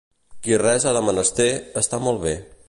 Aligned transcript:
Qui 0.47 0.57
res 0.61 0.87
ha 0.87 0.93
de 0.99 1.03
menester, 1.09 1.47
està 1.83 2.01
molt 2.09 2.27
bé. 2.29 2.35